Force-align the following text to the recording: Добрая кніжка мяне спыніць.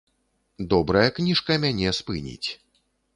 Добрая 0.71 1.09
кніжка 1.17 1.57
мяне 1.65 1.91
спыніць. 1.99 2.49